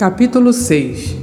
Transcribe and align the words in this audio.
Capítulo 0.00 0.54
6 0.54 1.14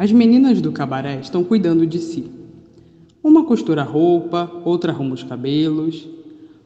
As 0.00 0.10
meninas 0.10 0.62
do 0.62 0.72
cabaré 0.72 1.20
estão 1.20 1.44
cuidando 1.44 1.86
de 1.86 1.98
si. 1.98 2.24
Uma 3.22 3.44
costura 3.44 3.82
a 3.82 3.84
roupa, 3.84 4.50
outra 4.64 4.92
arruma 4.92 5.12
os 5.12 5.22
cabelos. 5.22 6.08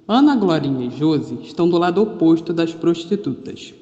Ana, 0.07 0.37
Glorinha 0.37 0.87
e 0.87 0.91
Josi 0.97 1.41
estão 1.43 1.69
do 1.69 1.77
lado 1.77 2.01
oposto 2.01 2.53
das 2.53 2.73
prostitutas. 2.73 3.75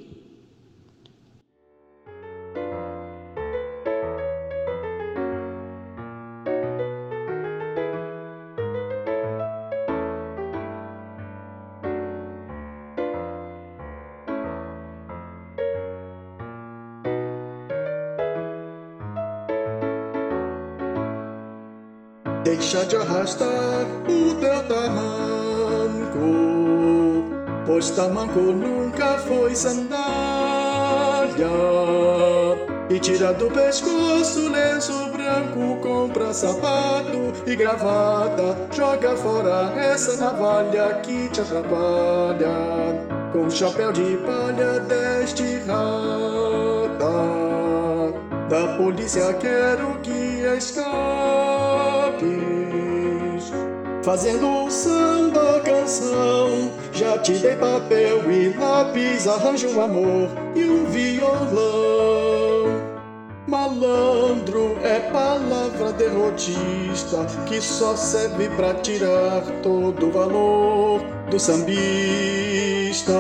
Deixa 22.45 22.85
de 22.85 22.97
arrastar 22.97 23.87
o 24.09 24.35
teu 24.35 24.63
tamanco, 24.65 26.19
pois 27.65 27.91
tamanco 27.91 28.41
nunca 28.41 29.19
foi 29.19 29.55
sandália. 29.55 30.03
E 32.91 32.99
tira 32.99 33.33
do 33.33 33.49
pescoço 33.49 34.51
lenço 34.51 34.93
branco, 35.13 35.81
compra 35.81 36.35
sapato 36.35 37.33
e 37.47 37.55
gravata. 37.55 38.57
Joga 38.73 39.17
fora 39.17 39.73
essa 39.77 40.17
navalha 40.17 40.95
que 41.03 41.29
te 41.29 41.41
atrapalha. 41.41 43.07
Com 43.33 43.49
chapéu 43.49 43.93
de 43.93 44.17
palha 44.27 44.81
deste 44.81 45.59
rata. 45.61 46.32
Da 48.53 48.77
polícia 48.77 49.33
quero 49.41 49.99
que 50.03 50.45
escape. 50.59 50.83
Fazendo 54.03 54.71
samba 54.71 55.61
canção 55.61 56.71
Já 56.93 57.17
te 57.17 57.33
dei 57.39 57.57
papel 57.57 58.31
e 58.31 58.51
lápis 58.59 59.27
Arranjo 59.27 59.71
um 59.71 59.81
amor 59.81 60.29
e 60.55 60.65
um 60.65 60.85
violão 60.85 62.83
Malandro 63.47 64.77
é 64.83 65.01
palavra 65.11 65.91
derrotista 65.95 67.25
Que 67.47 67.59
só 67.59 67.97
serve 67.97 68.51
pra 68.51 68.75
tirar 68.75 69.41
todo 69.63 70.09
o 70.09 70.13
valor 70.13 71.01
do 71.31 71.41
sambista 71.41 73.15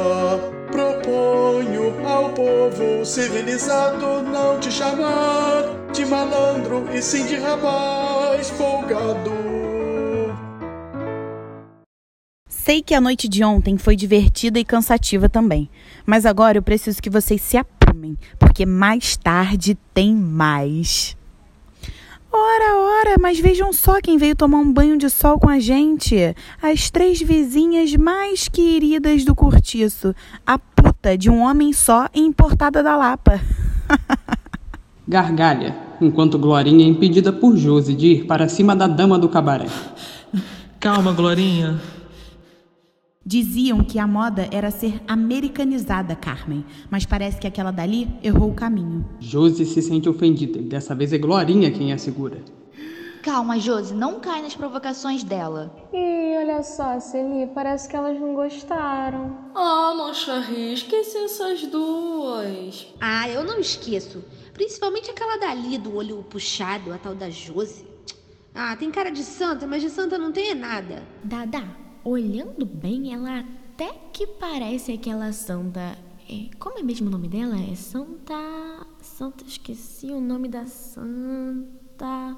povo 2.35 3.05
civilizado 3.05 4.23
não 4.23 4.59
te 4.59 4.71
chamar 4.71 5.91
de 5.93 6.05
malandro 6.05 6.89
e 6.93 7.03
sim 7.03 7.27
de 7.27 7.37
rapaz 7.37 8.51
folgado 8.51 9.33
Sei 12.65 12.81
que 12.81 12.95
a 12.95 13.01
noite 13.01 13.29
de 13.29 13.43
ontem 13.43 13.77
foi 13.77 13.97
divertida 13.97 14.59
e 14.59 14.65
cansativa 14.65 15.29
também, 15.29 15.69
mas 16.07 16.25
agora 16.25 16.59
eu 16.59 16.63
preciso 16.63 17.03
que 17.03 17.11
vocês 17.11 17.43
se 17.43 17.57
aprumem, 17.57 18.17
porque 18.39 18.65
mais 18.65 19.17
tarde 19.17 19.77
tem 19.93 20.15
mais. 20.15 21.17
Ora, 22.35 22.79
ora, 22.79 23.17
mas 23.21 23.39
vejam 23.39 23.73
só 23.75 24.01
quem 24.01 24.17
veio 24.17 24.35
tomar 24.35 24.59
um 24.59 24.73
banho 24.73 24.97
de 24.97 25.11
sol 25.11 25.39
com 25.39 25.51
a 25.51 25.61
gente. 25.61 26.35
As 26.63 26.91
três 26.91 27.21
vizinhas 27.21 27.95
mais 27.95 28.49
queridas 28.49 29.23
do 29.23 29.35
cortiço. 29.35 30.15
A 30.47 30.59
puta 30.59 31.17
de 31.17 31.29
um 31.29 31.43
homem 31.43 31.75
só 31.75 32.09
e 32.15 32.21
importada 32.21 32.83
da 32.83 32.97
Lapa. 32.97 33.39
Gargalha, 35.07 35.77
enquanto 36.01 36.39
Glorinha 36.39 36.87
é 36.87 36.89
impedida 36.89 37.33
por 37.33 37.55
Josi 37.57 37.95
de 37.95 38.07
ir 38.07 38.25
para 38.25 38.49
cima 38.49 38.75
da 38.75 38.87
dama 38.87 39.19
do 39.19 39.29
cabaré. 39.29 39.67
Calma, 40.81 41.13
Glorinha. 41.13 41.81
Diziam 43.25 43.85
que 43.85 44.01
a 44.01 44.07
moda 44.07 44.49
era 44.51 44.73
ser 44.73 45.01
americanizada, 45.07 46.17
Carmen, 46.17 46.65
mas 46.91 47.07
parece 47.07 47.39
que 47.39 47.47
aquela 47.47 47.71
dali 47.71 48.09
errou 48.21 48.51
o 48.51 48.55
caminho. 48.55 49.09
Josi 49.21 49.65
se 49.65 49.81
sente 49.81 50.09
ofendida 50.09 50.59
e 50.59 50.63
dessa 50.63 50.93
vez 50.93 51.13
é 51.13 51.19
Glorinha 51.19 51.71
quem 51.71 51.93
a 51.93 51.99
segura. 51.99 52.43
Calma, 53.23 53.61
Josi, 53.61 53.95
não 53.95 54.19
cai 54.19 54.43
nas 54.43 54.57
provocações 54.57 55.23
dela. 55.23 55.73
Ih, 55.93 56.37
olha 56.39 56.61
só, 56.65 56.99
Celi, 56.99 57.47
parece 57.55 57.89
que 57.89 57.95
elas 57.95 58.21
não 58.21 58.35
gostaram. 58.35 59.39
Ah, 59.55 59.95
mon 59.97 60.13
chéri, 60.13 60.73
esqueci 60.73 61.19
essas 61.19 61.63
duas. 61.69 62.89
Ah, 63.01 63.29
eu 63.29 63.45
não 63.45 63.61
esqueço. 63.61 64.25
Principalmente 64.53 65.09
aquela 65.09 65.37
dali 65.37 65.79
do 65.79 65.95
olho 65.95 66.25
puxado, 66.29 66.93
a 66.93 66.99
tal 66.99 67.15
da 67.15 67.31
Josi. 67.31 67.87
Ah, 68.53 68.75
tem 68.75 68.91
cara 68.91 69.11
de 69.11 69.23
santa, 69.23 69.65
mas 69.65 69.81
de 69.81 69.91
santa 69.91 70.19
não 70.19 70.33
tem 70.33 70.53
nada. 70.57 71.05
Dada, 71.23 71.63
olhando 72.05 72.67
bem, 72.67 73.13
ela 73.13 73.41
até 73.41 73.93
que 74.13 74.27
parece 74.27 74.93
aquela 74.93 75.33
santa. 75.33 75.97
É, 76.29 76.49
como 76.59 76.79
é 76.79 76.83
mesmo 76.83 77.09
o 77.09 77.11
nome 77.11 77.29
dela? 77.29 77.57
É 77.61 77.75
Santa. 77.75 78.35
Santa, 79.01 79.45
esqueci 79.45 80.07
o 80.07 80.21
nome 80.21 80.49
da 80.49 80.67
santa. 80.67 82.37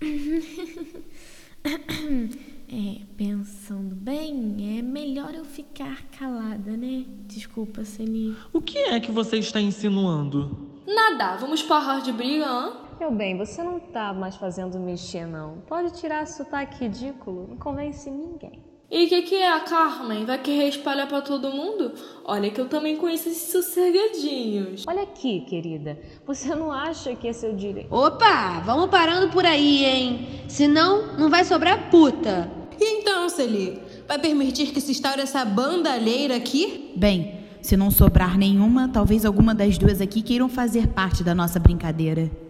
É, 2.72 3.00
pensando 3.16 3.96
bem, 3.96 4.78
é 4.78 4.80
melhor 4.80 5.34
eu 5.34 5.44
ficar 5.44 6.04
calada, 6.16 6.76
né? 6.76 7.04
Desculpa, 7.26 7.84
Celi. 7.84 8.36
O 8.52 8.62
que 8.62 8.78
é 8.78 9.00
que 9.00 9.10
você 9.10 9.38
está 9.38 9.60
insinuando? 9.60 10.56
Nada, 10.86 11.36
vamos 11.36 11.64
parar 11.64 12.00
de 12.00 12.12
briga, 12.12 12.46
hã? 12.46 12.72
Meu 13.00 13.10
bem, 13.10 13.34
você 13.34 13.62
não 13.62 13.80
tá 13.80 14.12
mais 14.12 14.36
fazendo 14.36 14.78
mexer, 14.78 15.26
não. 15.26 15.62
Pode 15.66 15.98
tirar 15.98 16.22
esse 16.22 16.36
sotaque 16.36 16.84
ridículo, 16.84 17.46
não 17.48 17.56
convence 17.56 18.10
ninguém. 18.10 18.62
E 18.90 19.06
o 19.06 19.08
que, 19.08 19.22
que 19.22 19.36
é 19.36 19.50
a 19.50 19.60
Carmen? 19.60 20.26
Vai 20.26 20.36
querer 20.36 20.68
espalhar 20.68 21.08
pra 21.08 21.22
todo 21.22 21.50
mundo? 21.50 21.94
Olha 22.26 22.50
que 22.50 22.60
eu 22.60 22.68
também 22.68 22.98
conheço 22.98 23.30
esses 23.30 23.50
sossegadinhos. 23.50 24.84
Olha 24.86 25.04
aqui, 25.04 25.40
querida, 25.48 25.98
você 26.26 26.54
não 26.54 26.70
acha 26.70 27.16
que 27.16 27.26
é 27.26 27.32
seu 27.32 27.56
direito? 27.56 27.90
Opa, 27.90 28.60
vamos 28.66 28.90
parando 28.90 29.30
por 29.30 29.46
aí, 29.46 29.82
hein? 29.82 30.28
Senão, 30.46 31.16
não 31.16 31.30
vai 31.30 31.42
sobrar 31.42 31.90
puta. 31.90 32.50
E 32.78 33.00
então, 33.00 33.30
Celi, 33.30 33.80
vai 34.06 34.18
permitir 34.18 34.72
que 34.72 34.80
se 34.80 34.92
instaure 34.92 35.22
essa 35.22 35.42
bandalheira 35.42 36.36
aqui? 36.36 36.92
Bem, 36.94 37.46
se 37.62 37.78
não 37.78 37.90
sobrar 37.90 38.36
nenhuma, 38.36 38.90
talvez 38.90 39.24
alguma 39.24 39.54
das 39.54 39.78
duas 39.78 40.02
aqui 40.02 40.20
queiram 40.20 40.50
fazer 40.50 40.88
parte 40.88 41.24
da 41.24 41.34
nossa 41.34 41.58
brincadeira. 41.58 42.49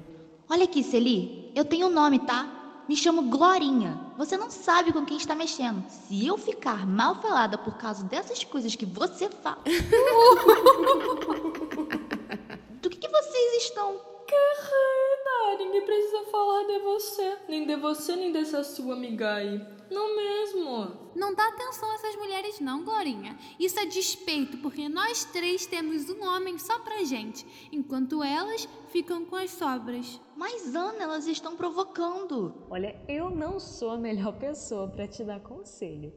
Olha 0.53 0.65
aqui, 0.65 0.83
Celi, 0.83 1.53
eu 1.55 1.65
tenho 1.65 1.87
um 1.87 1.91
nome, 1.91 2.19
tá? 2.19 2.83
Me 2.89 2.97
chamo 2.97 3.31
Glorinha. 3.31 4.01
Você 4.19 4.37
não 4.37 4.51
sabe 4.51 4.93
com 4.93 5.05
quem 5.05 5.17
está 5.17 5.33
mexendo. 5.33 5.89
Se 5.89 6.27
eu 6.27 6.37
ficar 6.37 6.85
mal 6.85 7.23
falada 7.23 7.57
por 7.57 7.77
causa 7.77 8.03
dessas 8.03 8.43
coisas 8.43 8.75
que 8.75 8.85
você 8.85 9.29
fala. 9.29 9.63
Do 12.83 12.91
que, 12.91 12.99
que 12.99 13.09
vocês 13.09 13.63
estão? 13.63 13.97
Querida, 14.27 15.65
ninguém 15.65 15.83
precisa 15.83 16.25
falar 16.33 16.65
de 16.65 16.81
você. 16.81 17.37
Nem 17.49 17.65
de 17.65 17.77
você, 17.77 18.17
nem 18.17 18.33
dessa 18.33 18.65
sua 18.65 18.95
amiga 18.95 19.35
aí. 19.35 19.65
Não 19.91 20.17
mesmo? 20.17 21.11
Não 21.17 21.35
dá 21.35 21.49
atenção 21.49 21.91
a 21.91 21.95
essas 21.95 22.15
mulheres 22.17 22.61
não, 22.61 22.85
Glorinha. 22.85 23.37
Isso 23.59 23.79
é 23.81 23.87
despeito, 23.87 24.59
porque 24.59 24.89
nós 24.89 25.25
três 25.25 25.67
temos 25.67 26.09
um 26.09 26.23
homem 26.25 26.59
só 26.59 26.79
pra 26.79 27.03
gente, 27.05 27.45
enquanto 27.73 28.23
elas 28.23 28.69
ficam 28.89 29.25
com 29.27 29.35
as 29.37 29.51
sobras. 29.51 30.21
Mas, 30.37 30.75
Ana, 30.75 31.03
elas 31.03 31.27
estão 31.27 31.57
provocando. 31.57 32.55
Olha, 32.71 32.99
eu 33.09 33.31
não 33.31 33.59
sou 33.59 33.91
a 33.91 33.99
melhor 33.99 34.39
pessoa 34.39 34.89
para 34.89 35.09
te 35.09 35.25
dar 35.25 35.41
conselho. 35.41 36.13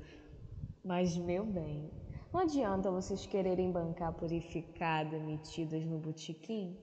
Mas, 0.86 1.18
meu 1.18 1.44
bem, 1.44 1.90
não 2.32 2.42
adianta 2.42 2.92
vocês 2.92 3.26
quererem 3.26 3.72
bancar 3.72 4.14
purificada 4.14 5.18
metidas 5.20 5.84
no 5.84 5.98
botequim. 5.98 6.78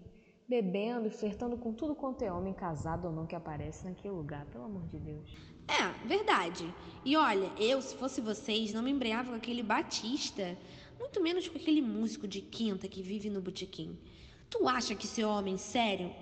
bebendo 0.49 1.07
e 1.07 1.11
flertando 1.11 1.57
com 1.57 1.73
tudo 1.73 1.95
quanto 1.95 2.23
é 2.23 2.33
homem 2.33 2.53
casado 2.53 3.07
ou 3.07 3.13
não 3.13 3.25
que 3.25 3.37
aparece 3.37 3.85
naquele 3.85 4.13
lugar, 4.15 4.45
pelo 4.47 4.65
amor 4.65 4.85
de 4.89 4.99
Deus. 4.99 5.33
É, 5.71 6.07
verdade. 6.07 6.75
E 7.05 7.17
olha, 7.17 7.51
eu, 7.59 7.81
se 7.81 7.95
fosse 7.95 8.21
vocês, 8.21 8.73
não 8.73 8.83
me 8.83 8.91
embreava 8.91 9.31
com 9.31 9.37
aquele 9.37 9.63
Batista, 9.63 10.59
muito 10.99 11.23
menos 11.23 11.47
com 11.47 11.57
aquele 11.57 11.81
músico 11.81 12.27
de 12.27 12.41
quinta 12.41 12.89
que 12.89 13.03
vive 13.03 13.31
no 13.31 13.41
botequim. 13.41 13.97
Tu 14.51 14.69
acha 14.69 14.97
que 14.97 15.07
esse 15.07 15.23
homem 15.23 15.57
sério? 15.57 16.13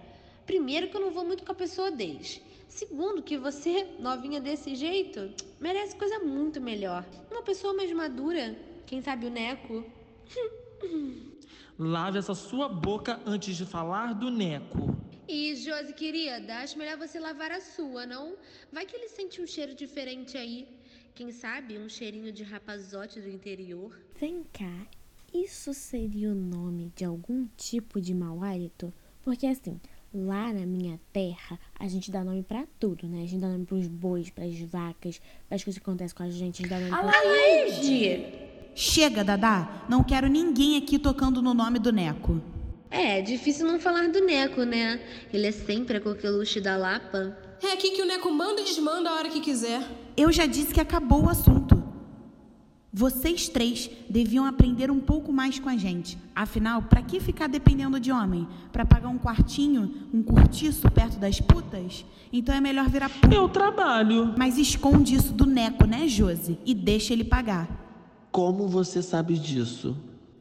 Primeiro 0.45 0.89
que 0.89 0.97
eu 0.97 1.00
não 1.00 1.11
vou 1.11 1.25
muito 1.25 1.45
com 1.45 1.53
a 1.53 1.55
pessoa 1.55 1.91
deles. 1.91 2.43
Segundo 2.69 3.23
que 3.23 3.39
você, 3.39 3.89
novinha 3.99 4.41
desse 4.41 4.75
jeito, 4.75 5.31
merece 5.59 5.97
coisa 5.97 6.19
muito 6.19 6.61
melhor. 6.61 7.05
Uma 7.31 7.43
pessoa 7.43 7.73
mais 7.73 7.91
madura, 7.93 8.55
quem 8.87 9.00
sabe 9.00 9.27
o 9.27 9.31
Neco. 9.31 9.85
Lave 11.79 12.19
essa 12.19 12.35
sua 12.35 12.69
boca 12.69 13.21
antes 13.25 13.56
de 13.56 13.65
falar 13.65 14.12
do 14.12 14.31
Neco. 14.31 14.98
E, 15.28 15.54
Josi, 15.56 15.92
querida, 15.92 16.60
acho 16.60 16.78
melhor 16.78 16.96
você 16.96 17.20
lavar 17.20 17.52
a 17.52 17.60
sua, 17.60 18.06
não? 18.06 18.34
Vai 18.72 18.86
que 18.86 18.96
ele 18.96 19.10
sente 19.10 19.42
um 19.42 19.46
cheiro 19.46 19.75
diferente 19.75 20.38
aí. 20.38 20.66
Quem 21.14 21.30
sabe 21.30 21.76
um 21.76 21.86
cheirinho 21.86 22.32
de 22.32 22.42
rapazote 22.42 23.20
do 23.20 23.28
interior. 23.28 23.94
Vem 24.19 24.42
cá, 24.50 24.86
isso 25.34 25.75
seria 25.75 26.30
o 26.30 26.34
nome 26.34 26.90
de 26.96 27.04
algum 27.04 27.46
tipo 27.58 28.00
de 28.00 28.14
mau 28.14 28.42
hálito? 28.42 28.90
Porque 29.22 29.46
assim, 29.46 29.78
lá 30.14 30.50
na 30.50 30.64
minha 30.64 30.98
terra, 31.12 31.60
a 31.78 31.86
gente 31.86 32.10
dá 32.10 32.25
nome 32.25 32.42
pra 32.42 32.66
tudo, 32.80 33.06
né? 33.06 33.25
A 33.25 33.26
gente 33.26 33.42
dá 33.42 33.48
nome 33.48 33.66
pros 33.66 33.86
bois, 33.86 34.30
pras 34.30 34.58
vacas, 34.60 35.20
pras 35.46 35.62
coisas 35.62 35.78
que 35.78 35.86
acontecem 35.86 36.16
com 36.16 36.22
a 36.22 36.30
gente, 36.30 36.64
a 36.64 36.66
gente 36.66 36.70
dá 36.70 36.78
nome 36.78 36.90
pra... 36.90 37.20
Alaide! 37.20 38.48
Chega, 38.75 39.22
Dadá. 39.22 39.84
Não 39.90 40.02
quero 40.02 40.26
ninguém 40.26 40.78
aqui 40.78 40.98
tocando 40.98 41.42
no 41.42 41.52
nome 41.52 41.78
do 41.78 41.92
Neco. 41.92 42.40
É, 42.90 43.20
difícil 43.20 43.67
não 43.67 43.79
falar 43.79 44.08
do 44.08 44.25
Neco, 44.25 44.62
né? 44.64 45.00
Ele 45.32 45.46
é 45.46 45.52
sempre 45.52 45.99
a 45.99 46.00
coqueluche 46.00 46.61
da 46.61 46.76
Lapa. 46.76 47.37
É 47.62 47.73
aqui 47.73 47.90
que 47.90 48.02
o 48.02 48.06
Neco 48.06 48.31
manda 48.31 48.61
e 48.61 48.64
desmanda 48.64 49.11
a 49.11 49.14
hora 49.14 49.29
que 49.29 49.40
quiser. 49.40 49.82
Eu 50.17 50.32
já 50.32 50.46
disse 50.46 50.73
que 50.73 50.81
acabou 50.81 51.25
o 51.25 51.29
assunto. 51.29 51.82
Vocês 52.90 53.49
três 53.49 53.90
deviam 54.08 54.46
aprender 54.46 54.90
um 54.90 54.99
pouco 54.99 55.32
mais 55.32 55.58
com 55.58 55.69
a 55.69 55.76
gente. 55.76 56.17
Afinal, 56.35 56.82
pra 56.82 57.02
que 57.02 57.20
ficar 57.20 57.46
dependendo 57.46 58.00
de 58.00 58.11
homem? 58.11 58.49
Pra 58.73 58.85
pagar 58.85 59.08
um 59.08 59.19
quartinho, 59.19 60.08
um 60.12 60.23
cortiço 60.23 60.90
perto 60.90 61.19
das 61.19 61.38
putas? 61.40 62.05
Então 62.32 62.55
é 62.55 62.61
melhor 62.61 62.88
virar 62.88 63.11
puta. 63.11 63.35
Eu 63.35 63.49
trabalho. 63.49 64.35
Mas 64.37 64.56
esconde 64.56 65.14
isso 65.14 65.32
do 65.32 65.44
Neco, 65.44 65.87
né, 65.87 66.08
Josi? 66.08 66.58
E 66.64 66.75
deixa 66.75 67.12
ele 67.12 67.25
pagar. 67.25 67.69
Como 68.32 68.67
você 68.67 69.02
sabe 69.02 69.38
disso? 69.38 69.96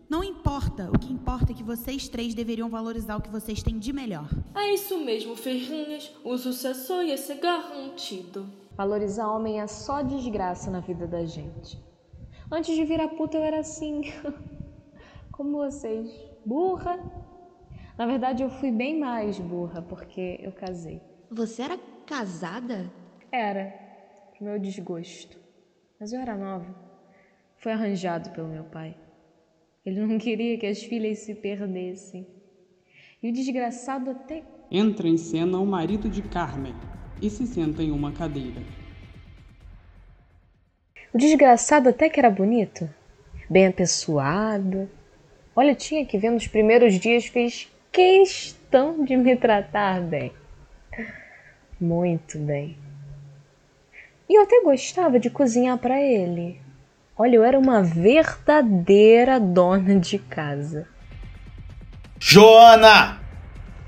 Não 0.10 0.24
importa. 0.24 0.90
O 0.90 0.98
que 0.98 1.12
importa 1.12 1.52
é 1.52 1.56
que 1.56 1.64
vocês 1.64 2.08
três 2.08 2.34
deveriam 2.34 2.70
valorizar 2.70 3.18
o 3.18 3.22
que 3.22 3.30
vocês 3.30 3.62
têm 3.62 3.78
de 3.78 3.92
melhor. 3.92 4.30
É 4.56 4.74
isso 4.74 4.98
mesmo, 5.04 5.36
Ferrinhas. 5.36 6.16
O 6.24 6.38
sucesso 6.38 7.02
ia 7.02 7.18
ser 7.18 7.36
garantido. 7.36 8.50
Valorizar 8.76 9.30
homem 9.30 9.60
é 9.60 9.68
só 9.68 10.02
desgraça 10.02 10.72
na 10.72 10.80
vida 10.80 11.06
da 11.06 11.26
gente. 11.26 11.78
Antes 12.50 12.74
de 12.76 12.86
virar 12.86 13.10
puta 13.10 13.38
eu 13.38 13.44
era 13.44 13.60
assim, 13.60 14.02
como 15.34 15.58
vocês, 15.58 16.10
burra. 16.46 16.98
Na 17.98 18.06
verdade 18.06 18.44
eu 18.44 18.50
fui 18.50 18.72
bem 18.72 18.98
mais 18.98 19.38
burra 19.40 19.82
porque 19.82 20.40
eu 20.42 20.54
casei. 20.54 21.02
Você 21.30 21.64
era 21.64 21.78
casada? 22.06 22.90
Era, 23.30 23.74
pro 24.38 24.46
meu 24.46 24.58
desgosto. 24.58 25.38
Mas 26.00 26.14
eu 26.14 26.22
era 26.22 26.38
nova. 26.38 26.74
Foi 27.58 27.74
arranjado 27.74 28.30
pelo 28.30 28.48
meu 28.48 28.64
pai. 28.64 28.96
Ele 29.88 30.02
não 30.02 30.18
queria 30.18 30.58
que 30.58 30.66
as 30.66 30.84
filhas 30.84 31.20
se 31.20 31.34
perdessem. 31.34 32.28
E 33.24 33.30
o 33.30 33.32
desgraçado 33.32 34.10
até 34.10 34.44
Entra 34.70 35.08
em 35.08 35.16
cena 35.16 35.58
o 35.60 35.66
marido 35.66 36.10
de 36.10 36.22
Carmen 36.22 36.76
e 37.22 37.30
se 37.30 37.48
senta 37.48 37.82
em 37.82 37.90
uma 37.90 38.12
cadeira. 38.12 38.62
O 41.14 41.18
desgraçado 41.18 41.88
até 41.88 42.10
que 42.10 42.20
era 42.20 42.30
bonito, 42.30 42.90
bem 43.50 43.68
apessoado. 43.68 44.90
Olha, 45.56 45.74
tinha 45.74 46.06
que 46.06 46.18
ver 46.18 46.32
nos 46.32 46.50
primeiros 46.50 47.00
dias 47.00 47.28
fez 47.28 47.72
questão 47.90 49.06
de 49.06 49.16
me 49.16 49.38
tratar 49.38 50.02
bem. 50.02 50.34
Muito 51.80 52.38
bem. 52.38 52.78
E 54.28 54.38
eu 54.38 54.44
até 54.44 54.62
gostava 54.62 55.18
de 55.18 55.30
cozinhar 55.30 55.78
para 55.78 55.98
ele. 56.02 56.67
Olha, 57.20 57.38
eu 57.38 57.44
era 57.44 57.58
uma 57.58 57.82
verdadeira 57.82 59.40
dona 59.40 60.00
de 60.00 60.20
casa. 60.20 60.86
Joana! 62.20 63.18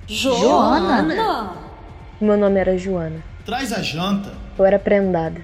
Joana? 0.07 1.53
Meu 2.19 2.35
nome 2.35 2.59
era 2.59 2.75
Joana. 2.75 3.23
Traz 3.45 3.71
a 3.71 3.83
janta. 3.83 4.33
Eu 4.57 4.65
era 4.65 4.79
prendada. 4.79 5.39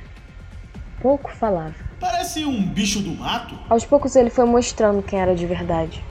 Pouco 1.00 1.32
falava. 1.32 1.76
Parece 2.00 2.44
um 2.44 2.66
bicho 2.66 3.02
do 3.02 3.12
mato. 3.12 3.56
Aos 3.70 3.86
poucos 3.86 4.16
ele 4.16 4.32
foi 4.32 4.46
mostrando 4.46 5.04
quem 5.04 5.22
era 5.22 5.36
de 5.36 5.46
verdade. 5.46 6.04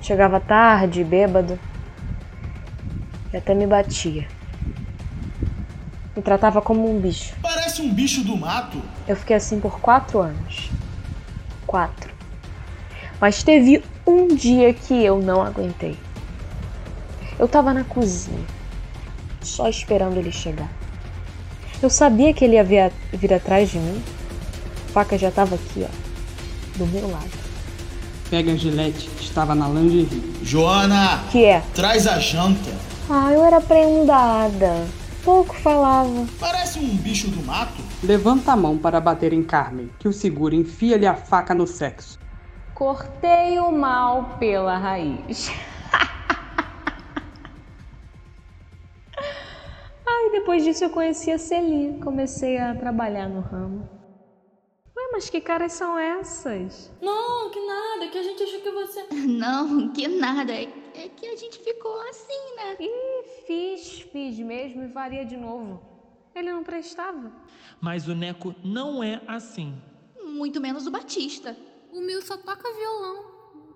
Chegava 0.00 0.38
tarde, 0.38 1.02
bêbado. 1.02 1.58
E 3.32 3.36
até 3.36 3.52
me 3.52 3.66
batia. 3.66 4.28
Me 6.14 6.22
tratava 6.22 6.62
como 6.62 6.88
um 6.88 7.00
bicho. 7.00 7.34
Parece 7.42 7.82
um 7.82 7.92
bicho 7.92 8.22
do 8.22 8.36
mato. 8.36 8.80
Eu 9.08 9.16
fiquei 9.16 9.34
assim 9.34 9.58
por 9.58 9.80
quatro 9.80 10.20
anos. 10.20 10.70
Quatro. 11.74 12.14
Mas 13.20 13.42
teve 13.42 13.82
um 14.06 14.28
dia 14.28 14.72
que 14.72 14.94
eu 14.94 15.20
não 15.20 15.42
aguentei. 15.42 15.98
Eu 17.36 17.48
tava 17.48 17.74
na 17.74 17.82
cozinha, 17.82 18.46
só 19.42 19.68
esperando 19.68 20.16
ele 20.16 20.30
chegar. 20.30 20.70
Eu 21.82 21.90
sabia 21.90 22.32
que 22.32 22.44
ele 22.44 22.54
ia 22.54 22.62
vir, 22.62 22.92
vir 23.12 23.34
atrás 23.34 23.70
de 23.70 23.80
mim. 23.80 24.00
A 24.88 24.92
faca 24.92 25.18
já 25.18 25.32
tava 25.32 25.56
aqui, 25.56 25.84
ó, 25.84 26.78
do 26.78 26.86
meu 26.86 27.10
lado. 27.10 27.32
Pega 28.30 28.52
a 28.52 28.56
gilete 28.56 29.10
que 29.10 29.24
estava 29.24 29.52
na 29.52 29.66
lingerie. 29.68 30.32
Joana! 30.44 31.24
Que 31.32 31.44
é? 31.44 31.62
Traz 31.74 32.06
a 32.06 32.20
janta. 32.20 32.70
Ah, 33.10 33.32
eu 33.32 33.44
era 33.44 33.60
prendada. 33.60 34.86
Pouco 35.24 35.56
falava. 35.56 36.24
Parece 36.38 36.78
um 36.78 36.94
bicho 36.98 37.26
do 37.30 37.44
mato. 37.44 37.73
Levanta 38.06 38.52
a 38.52 38.56
mão 38.56 38.76
para 38.76 39.00
bater 39.00 39.32
em 39.32 39.42
Carmen, 39.42 39.90
que 39.98 40.06
o 40.06 40.12
segura 40.12 40.54
e 40.54 40.58
enfia-lhe 40.58 41.06
a 41.06 41.14
faca 41.14 41.54
no 41.54 41.66
sexo. 41.66 42.18
Cortei 42.74 43.58
o 43.58 43.72
mal 43.72 44.36
pela 44.38 44.76
raiz. 44.76 45.48
Ai, 50.06 50.30
depois 50.32 50.62
disso 50.62 50.84
eu 50.84 50.90
conheci 50.90 51.30
a 51.30 51.38
Celi, 51.38 51.98
comecei 52.02 52.58
a 52.58 52.74
trabalhar 52.74 53.26
no 53.26 53.40
ramo. 53.40 53.88
Ué, 54.94 55.08
mas 55.10 55.30
que 55.30 55.40
caras 55.40 55.72
são 55.72 55.98
essas? 55.98 56.92
Não, 57.00 57.50
que 57.50 57.66
nada, 57.66 58.08
que 58.08 58.18
a 58.18 58.22
gente 58.22 58.42
achou 58.42 58.60
que 58.60 58.70
você. 58.70 59.06
Não, 59.26 59.90
que 59.94 60.06
nada. 60.08 60.52
É 60.52 60.68
que 61.16 61.26
a 61.26 61.36
gente 61.36 61.58
ficou 61.58 61.98
assim, 62.10 62.56
né? 62.56 62.76
Ih, 62.80 63.24
fiz, 63.46 64.00
fiz 64.12 64.38
mesmo 64.40 64.84
e 64.84 64.90
faria 64.90 65.24
de 65.24 65.38
novo. 65.38 65.93
Ele 66.34 66.52
não 66.52 66.64
prestava. 66.64 67.32
Mas 67.80 68.08
o 68.08 68.14
Neco 68.14 68.54
não 68.64 69.02
é 69.02 69.22
assim. 69.26 69.74
Muito 70.22 70.60
menos 70.60 70.86
o 70.86 70.90
Batista. 70.90 71.56
O 71.92 72.00
meu 72.00 72.20
só 72.22 72.36
toca 72.36 72.72
violão. 72.74 73.24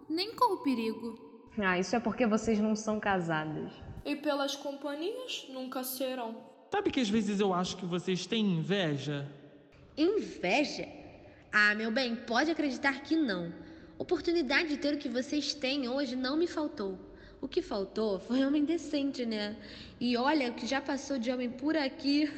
Nem 0.09 0.35
corre 0.35 0.55
o 0.55 0.63
perigo. 0.63 1.29
Ah, 1.59 1.79
isso 1.79 1.95
é 1.95 2.01
porque 2.01 2.27
vocês 2.27 2.59
não 2.59 2.75
são 2.75 2.99
casadas. 2.99 3.73
E 4.05 4.17
pelas 4.17 4.57
companhias, 4.57 5.47
nunca 5.51 5.85
serão. 5.85 6.37
Sabe 6.71 6.91
que 6.91 7.01
às 7.01 7.09
vezes 7.09 7.41
eu 7.41 7.53
acho 7.53 7.77
que 7.77 7.87
vocês 7.87 8.27
têm 8.27 8.59
inveja? 8.59 9.31
Inveja? 9.97 10.89
Ah, 11.53 11.75
meu 11.75 11.91
bem, 11.91 12.15
pode 12.15 12.51
acreditar 12.51 13.03
que 13.03 13.17
não. 13.17 13.53
Oportunidade 13.99 14.69
de 14.69 14.77
ter 14.77 14.95
o 14.95 14.99
que 14.99 15.09
vocês 15.09 15.55
têm 15.55 15.89
hoje 15.89 16.15
não 16.15 16.37
me 16.37 16.47
faltou. 16.47 16.99
O 17.41 17.47
que 17.47 17.63
faltou 17.63 18.19
foi 18.19 18.45
homem 18.45 18.65
decente, 18.65 19.25
né? 19.25 19.57
E 20.01 20.17
olha 20.17 20.51
que 20.51 20.67
já 20.67 20.81
passou 20.81 21.19
de 21.19 21.31
homem 21.31 21.49
por 21.49 21.77
aqui. 21.77 22.29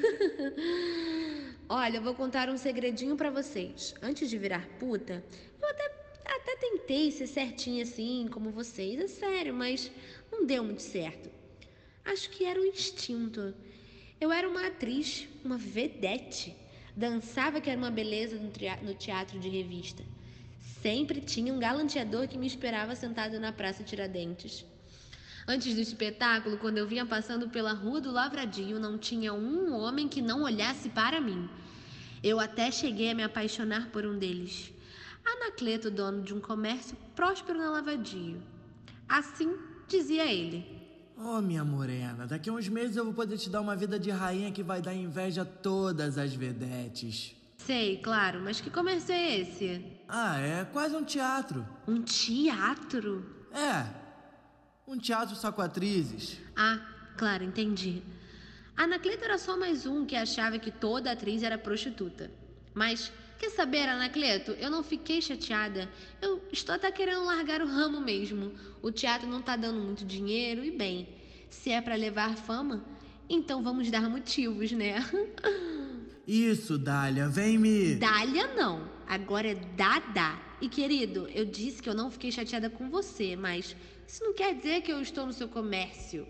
olha, 1.68 1.96
eu 1.96 2.02
vou 2.02 2.14
contar 2.14 2.50
um 2.50 2.56
segredinho 2.58 3.16
para 3.16 3.30
vocês. 3.30 3.94
Antes 4.02 4.28
de 4.28 4.36
virar 4.36 4.68
puta, 4.78 5.24
eu 5.60 5.68
até, 5.68 5.84
até 6.26 6.56
tentei 6.56 7.10
ser 7.10 7.26
certinha 7.26 7.82
assim, 7.82 8.28
como 8.30 8.50
vocês, 8.50 9.00
é 9.00 9.06
sério, 9.06 9.54
mas 9.54 9.90
não 10.30 10.44
deu 10.44 10.62
muito 10.62 10.82
certo. 10.82 11.30
Acho 12.04 12.28
que 12.28 12.44
era 12.44 12.60
o 12.60 12.66
instinto. 12.66 13.54
Eu 14.20 14.30
era 14.30 14.46
uma 14.46 14.66
atriz, 14.66 15.26
uma 15.42 15.56
vedete. 15.56 16.54
Dançava 16.94 17.58
que 17.58 17.70
era 17.70 17.78
uma 17.78 17.90
beleza 17.90 18.38
no 18.82 18.94
teatro 18.94 19.38
de 19.38 19.48
revista. 19.48 20.02
Sempre 20.82 21.22
tinha 21.22 21.54
um 21.54 21.58
galanteador 21.58 22.28
que 22.28 22.36
me 22.36 22.46
esperava 22.46 22.94
sentado 22.94 23.40
na 23.40 23.50
Praça 23.50 23.82
Tiradentes. 23.82 24.66
Antes 25.46 25.74
do 25.74 25.80
espetáculo, 25.80 26.58
quando 26.58 26.78
eu 26.78 26.86
vinha 26.86 27.04
passando 27.06 27.48
pela 27.48 27.72
Rua 27.72 28.00
do 28.00 28.10
Lavradio, 28.10 28.78
não 28.78 28.98
tinha 28.98 29.32
um 29.32 29.72
homem 29.72 30.08
que 30.08 30.20
não 30.20 30.42
olhasse 30.42 30.88
para 30.88 31.20
mim. 31.20 31.48
Eu 32.22 32.38
até 32.38 32.70
cheguei 32.70 33.10
a 33.10 33.14
me 33.14 33.22
apaixonar 33.22 33.88
por 33.90 34.04
um 34.04 34.18
deles. 34.18 34.72
Anacleto, 35.24 35.90
dono 35.90 36.22
de 36.22 36.34
um 36.34 36.40
comércio 36.40 36.96
próspero 37.14 37.58
na 37.58 37.70
Lavradio. 37.70 38.40
Assim 39.08 39.56
dizia 39.88 40.24
ele. 40.30 40.64
Oh, 41.16 41.40
minha 41.40 41.64
morena, 41.64 42.26
daqui 42.26 42.48
a 42.48 42.52
uns 42.52 42.68
meses 42.68 42.96
eu 42.96 43.04
vou 43.04 43.12
poder 43.12 43.36
te 43.36 43.50
dar 43.50 43.60
uma 43.60 43.76
vida 43.76 43.98
de 43.98 44.10
rainha 44.10 44.52
que 44.52 44.62
vai 44.62 44.80
dar 44.80 44.94
inveja 44.94 45.42
a 45.42 45.44
todas 45.44 46.16
as 46.16 46.32
vedetes. 46.34 47.34
Sei, 47.58 47.98
claro, 47.98 48.40
mas 48.42 48.60
que 48.60 48.70
comércio 48.70 49.12
é 49.12 49.40
esse? 49.40 49.84
Ah, 50.08 50.40
é 50.40 50.64
quase 50.64 50.96
um 50.96 51.04
teatro. 51.04 51.66
Um 51.86 52.00
teatro? 52.00 53.24
É, 53.52 53.86
um 54.90 54.98
teatro 54.98 55.36
só 55.36 55.52
com 55.52 55.62
atrizes. 55.62 56.36
Ah, 56.56 56.80
claro, 57.16 57.44
entendi. 57.44 58.02
Anacleto 58.76 59.24
era 59.24 59.38
só 59.38 59.56
mais 59.56 59.86
um 59.86 60.04
que 60.04 60.16
achava 60.16 60.58
que 60.58 60.72
toda 60.72 61.12
atriz 61.12 61.44
era 61.44 61.56
prostituta. 61.56 62.28
Mas, 62.74 63.12
quer 63.38 63.50
saber, 63.50 63.88
Anacleto? 63.88 64.50
Eu 64.52 64.68
não 64.68 64.82
fiquei 64.82 65.22
chateada. 65.22 65.88
Eu 66.20 66.42
estou 66.50 66.74
até 66.74 66.90
querendo 66.90 67.24
largar 67.24 67.62
o 67.62 67.68
ramo 67.68 68.00
mesmo. 68.00 68.52
O 68.82 68.90
teatro 68.90 69.28
não 69.28 69.40
tá 69.40 69.54
dando 69.54 69.78
muito 69.78 70.04
dinheiro 70.04 70.64
e, 70.64 70.72
bem, 70.72 71.08
se 71.48 71.70
é 71.70 71.80
para 71.80 71.94
levar 71.94 72.36
fama, 72.36 72.84
então 73.28 73.62
vamos 73.62 73.88
dar 73.92 74.10
motivos, 74.10 74.72
né? 74.72 74.96
Isso, 76.26 76.76
Dália, 76.76 77.28
vem 77.28 77.58
me. 77.58 77.94
Dália 77.94 78.48
não. 78.54 78.88
Agora 79.06 79.46
é 79.46 79.54
Dada. 79.54 80.36
E 80.60 80.68
querido, 80.68 81.28
eu 81.28 81.44
disse 81.44 81.80
que 81.80 81.88
eu 81.88 81.94
não 81.94 82.10
fiquei 82.10 82.30
chateada 82.32 82.68
com 82.68 82.90
você, 82.90 83.36
mas 83.36 83.74
isso 84.10 84.24
não 84.24 84.34
quer 84.34 84.56
dizer 84.56 84.82
que 84.82 84.90
eu 84.90 85.00
estou 85.00 85.24
no 85.24 85.32
seu 85.32 85.46
comércio. 85.46 86.26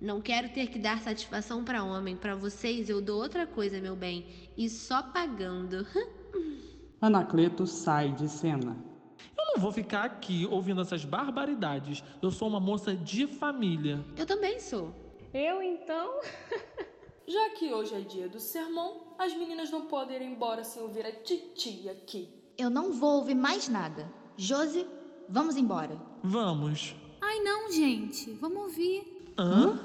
Não 0.00 0.22
quero 0.22 0.48
ter 0.48 0.68
que 0.68 0.78
dar 0.78 0.98
satisfação 1.00 1.62
para 1.62 1.84
homem. 1.84 2.16
Para 2.16 2.34
vocês 2.34 2.88
eu 2.88 3.02
dou 3.02 3.20
outra 3.20 3.46
coisa, 3.46 3.78
meu 3.78 3.94
bem, 3.94 4.26
e 4.56 4.70
só 4.70 5.02
pagando. 5.02 5.86
Anacleto 6.98 7.66
sai 7.66 8.10
de 8.12 8.26
cena. 8.26 8.74
Eu 9.36 9.44
não 9.52 9.60
vou 9.60 9.70
ficar 9.70 10.04
aqui 10.04 10.46
ouvindo 10.46 10.80
essas 10.80 11.04
barbaridades. 11.04 12.02
Eu 12.22 12.30
sou 12.30 12.48
uma 12.48 12.58
moça 12.58 12.96
de 12.96 13.26
família. 13.26 14.02
Eu 14.16 14.24
também 14.24 14.58
sou. 14.58 14.90
Eu 15.34 15.62
então. 15.62 16.22
Já 17.28 17.50
que 17.50 17.70
hoje 17.70 17.94
é 17.94 18.00
dia 18.00 18.30
do 18.30 18.40
sermão, 18.40 19.14
as 19.18 19.34
meninas 19.34 19.70
não 19.70 19.84
podem 19.84 20.16
ir 20.16 20.22
embora 20.22 20.64
sem 20.64 20.80
ouvir 20.80 21.04
a 21.04 21.12
titia 21.12 21.92
aqui. 21.92 22.30
Eu 22.56 22.70
não 22.70 22.94
vou 22.94 23.16
ouvir 23.16 23.34
mais 23.34 23.68
nada. 23.68 24.10
Josi, 24.38 24.86
vamos 25.28 25.58
embora. 25.58 26.00
Vamos. 26.22 26.96
Ai 27.30 27.38
não, 27.44 27.70
gente. 27.70 28.32
Vamos 28.32 28.58
ouvir. 28.58 29.32
Hã? 29.38 29.78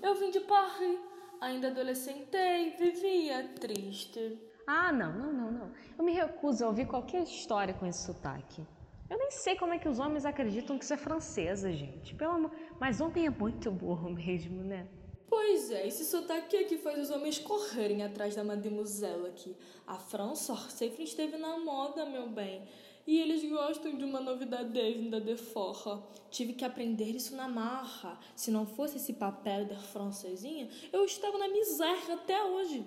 Eu 0.00 0.14
vim 0.14 0.30
de 0.30 0.38
Paris. 0.38 1.00
Ainda 1.40 1.66
adolescentei, 1.66 2.76
vivia 2.78 3.42
triste. 3.60 4.38
Ah, 4.68 4.92
não, 4.92 5.12
não, 5.12 5.32
não, 5.32 5.50
não. 5.50 5.72
Eu 5.98 6.04
me 6.04 6.12
recuso 6.12 6.64
a 6.64 6.68
ouvir 6.68 6.86
qualquer 6.86 7.24
história 7.24 7.74
com 7.74 7.84
esse 7.86 8.06
sotaque. 8.06 8.64
Eu 9.10 9.18
nem 9.18 9.32
sei 9.32 9.56
como 9.56 9.74
é 9.74 9.80
que 9.80 9.88
os 9.88 9.98
homens 9.98 10.24
acreditam 10.24 10.78
que 10.78 10.84
isso 10.84 10.94
é 10.94 10.96
francesa, 10.96 11.72
gente. 11.72 12.14
Pelo 12.14 12.34
amor... 12.34 12.52
Mas 12.78 13.00
homem 13.00 13.26
é 13.26 13.30
muito 13.30 13.68
burro 13.72 14.08
mesmo, 14.08 14.62
né? 14.62 14.86
Pois 15.28 15.72
é, 15.72 15.88
esse 15.88 16.04
sotaque 16.04 16.56
aqui 16.56 16.78
faz 16.78 17.00
os 17.00 17.10
homens 17.10 17.36
correrem 17.40 18.04
atrás 18.04 18.36
da 18.36 18.44
mademoiselle 18.44 19.26
aqui. 19.26 19.56
A 19.88 19.96
França 19.96 20.54
sempre 20.70 21.02
esteve 21.02 21.36
na 21.36 21.58
moda, 21.58 22.06
meu 22.06 22.28
bem. 22.28 22.62
E 23.06 23.20
eles 23.20 23.48
gostam 23.48 23.96
de 23.96 24.04
uma 24.04 24.20
novidade 24.20 24.72
vinda 24.92 25.20
de 25.20 25.36
fora. 25.36 26.02
Tive 26.28 26.54
que 26.54 26.64
aprender 26.64 27.14
isso 27.14 27.36
na 27.36 27.46
marra. 27.46 28.18
Se 28.34 28.50
não 28.50 28.66
fosse 28.66 28.96
esse 28.96 29.12
papel 29.12 29.64
da 29.64 29.76
francesinha, 29.76 30.68
eu 30.92 31.04
estava 31.04 31.38
na 31.38 31.46
miséria 31.46 32.14
até 32.14 32.42
hoje. 32.44 32.84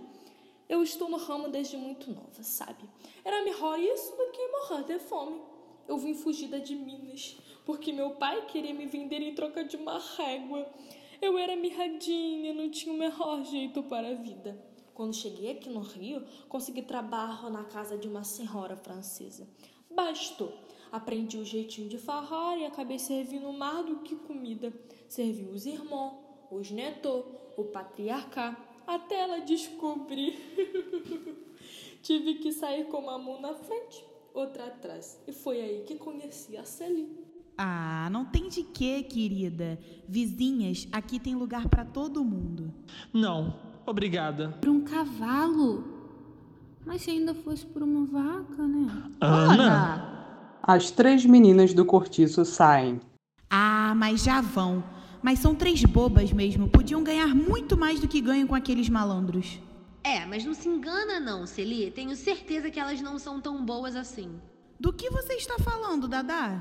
Eu 0.68 0.84
estou 0.84 1.10
no 1.10 1.18
ramo 1.18 1.48
desde 1.48 1.78
muito 1.78 2.12
nova, 2.12 2.44
sabe? 2.44 2.84
Era 3.24 3.44
melhor 3.44 3.80
isso 3.80 4.12
do 4.18 4.32
que 4.32 4.48
morrer 4.48 4.84
de 4.84 5.00
fome. 5.00 5.42
Eu 5.88 5.98
vim 5.98 6.14
fugida 6.14 6.60
de 6.60 6.76
Minas, 6.76 7.38
porque 7.66 7.92
meu 7.94 8.12
pai 8.12 8.46
queria 8.46 8.74
me 8.74 8.86
vender 8.86 9.22
em 9.22 9.34
troca 9.34 9.64
de 9.64 9.78
uma 9.78 9.98
régua. 9.98 10.70
Eu 11.22 11.38
era 11.38 11.56
mirradinha, 11.56 12.54
não 12.54 12.70
tinha 12.70 12.94
o 12.94 12.98
melhor 12.98 13.44
jeito 13.46 13.82
para 13.84 14.10
a 14.10 14.14
vida. 14.14 14.64
Quando 14.94 15.16
cheguei 15.16 15.52
aqui 15.52 15.70
no 15.70 15.80
Rio, 15.80 16.26
consegui 16.50 16.82
trabalho 16.82 17.50
na 17.50 17.64
casa 17.64 17.98
de 17.98 18.08
uma 18.08 18.24
senhora 18.24 18.76
francesa. 18.76 19.48
Bastou. 19.90 20.54
Aprendi 20.92 21.38
o 21.38 21.46
jeitinho 21.46 21.88
de 21.88 21.98
farrar 21.98 22.58
e 22.58 22.66
acabei 22.66 22.98
servindo 22.98 23.52
mais 23.54 23.86
do 23.86 23.98
que 23.98 24.16
comida. 24.16 24.74
Servi 25.08 25.46
os 25.46 25.66
irmãos, 25.66 26.14
os 26.52 26.72
netos, 26.72 27.24
o 27.56 27.66
patriarca, 27.66 28.58
até 28.88 29.20
ela 29.20 29.40
descobrir. 29.40 30.36
Tive 32.02 32.36
que 32.36 32.52
sair 32.52 32.86
com 32.86 32.98
uma 32.98 33.20
mão 33.20 33.40
na 33.40 33.54
frente, 33.54 34.04
outra 34.34 34.66
atrás. 34.66 35.22
E 35.28 35.32
foi 35.32 35.62
aí 35.62 35.84
que 35.86 35.96
conheci 35.96 36.58
a 36.58 36.64
Celine. 36.64 37.20
Ah, 37.58 38.10
não 38.10 38.26
tem 38.26 38.48
de 38.48 38.64
quê, 38.64 39.04
querida. 39.04 39.78
Vizinhas, 40.08 40.88
aqui 40.92 41.20
tem 41.20 41.36
lugar 41.36 41.68
para 41.68 41.84
todo 41.84 42.24
mundo. 42.24 42.74
Não, 43.14 43.60
obrigada. 43.86 44.58
Por 44.62 44.70
um 44.70 44.82
cavalo. 44.82 45.99
Mas 46.90 47.04
se 47.04 47.12
ainda 47.12 47.36
fosse 47.36 47.64
por 47.68 47.84
uma 47.84 48.04
vaca, 48.08 48.64
né? 48.64 49.12
Ana! 49.22 50.58
As 50.64 50.90
três 50.90 51.24
meninas 51.24 51.72
do 51.72 51.86
cortiço 51.86 52.44
saem. 52.44 53.00
Ah, 53.48 53.94
mas 53.96 54.24
já 54.24 54.42
vão. 54.42 54.84
Mas 55.22 55.38
são 55.38 55.54
três 55.54 55.84
bobas 55.84 56.34
mesmo. 56.34 56.68
Podiam 56.68 57.04
ganhar 57.04 57.28
muito 57.36 57.78
mais 57.78 58.00
do 58.00 58.08
que 58.08 58.20
ganham 58.20 58.48
com 58.48 58.56
aqueles 58.56 58.90
malandros. 58.90 59.60
É, 60.04 60.26
mas 60.26 60.44
não 60.44 60.56
se 60.56 60.68
engana 60.68 61.20
não, 61.20 61.46
Celi. 61.46 61.92
Tenho 61.92 62.16
certeza 62.16 62.72
que 62.72 62.80
elas 62.80 63.00
não 63.02 63.20
são 63.20 63.40
tão 63.40 63.64
boas 63.64 63.96
assim. 63.96 64.42
Do 64.80 64.92
que 64.92 65.12
você 65.12 65.34
está 65.34 65.60
falando, 65.60 66.08
Dadá? 66.08 66.60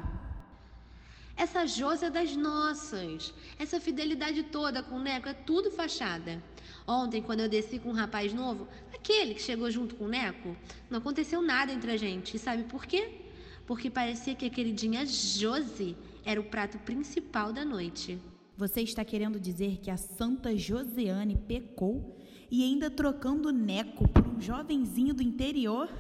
Essa 1.39 1.65
Josi 1.65 2.05
é 2.05 2.11
das 2.11 2.37
nossas. 2.37 3.33
Essa 3.59 3.81
fidelidade 3.81 4.43
toda 4.43 4.83
com 4.83 4.97
o 4.97 5.03
Neco 5.03 5.27
é 5.27 5.33
tudo 5.33 5.71
fachada. 5.71 6.43
Ontem, 6.89 7.21
quando 7.21 7.41
eu 7.41 7.51
desci 7.51 7.79
com 7.79 7.91
um 7.91 7.93
rapaz 7.93 8.33
novo, 8.33 8.67
aquele 8.95 9.35
que 9.35 9.43
chegou 9.43 9.71
junto 9.71 9.95
com 9.95 10.07
o 10.07 10.09
Neco, 10.09 10.57
não 10.89 10.97
aconteceu 10.97 11.43
nada 11.43 11.71
entre 11.71 11.91
a 11.91 11.99
gente. 11.99 12.35
E 12.35 12.39
sabe 12.39 12.63
por 12.63 12.87
quê? 12.87 13.11
Porque 13.67 13.91
parecia 13.91 14.35
que 14.35 14.47
a 14.47 14.51
queridinha 14.51 15.05
Josi 15.05 15.95
era 16.25 16.41
o 16.41 16.45
prato 16.45 16.79
principal 16.79 17.53
da 17.53 17.63
noite. 17.63 18.19
Você 18.57 18.81
está 18.81 19.05
querendo 19.05 19.39
dizer 19.39 19.77
que 19.83 19.91
a 19.91 19.99
Santa 19.99 20.57
Josiane 20.57 21.37
pecou 21.37 22.17
e 22.51 22.65
ainda 22.65 22.91
trocando 22.91 23.53
Neco 23.53 24.09
por 24.09 24.27
um 24.27 24.41
jovenzinho 24.41 25.13
do 25.13 25.23
interior? 25.23 25.91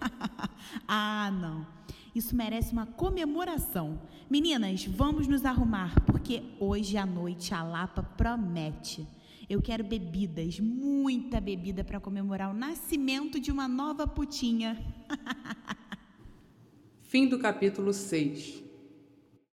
ah, 0.88 1.30
não. 1.30 1.66
Isso 2.14 2.34
merece 2.34 2.72
uma 2.72 2.86
comemoração. 2.86 4.00
Meninas, 4.30 4.86
vamos 4.86 5.28
nos 5.28 5.44
arrumar, 5.44 6.00
porque 6.06 6.42
hoje 6.58 6.96
à 6.96 7.04
noite 7.04 7.52
a 7.52 7.62
Lapa 7.62 8.02
promete. 8.02 9.06
Eu 9.48 9.62
quero 9.62 9.82
bebidas, 9.82 10.60
muita 10.60 11.40
bebida 11.40 11.82
para 11.82 11.98
comemorar 11.98 12.50
o 12.50 12.54
nascimento 12.54 13.40
de 13.40 13.50
uma 13.50 13.66
nova 13.66 14.06
putinha. 14.06 14.76
Fim 17.00 17.26
do 17.26 17.38
capítulo 17.38 17.94
6. 17.94 18.67